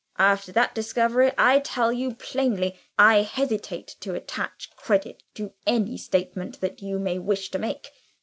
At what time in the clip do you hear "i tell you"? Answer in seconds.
1.37-2.15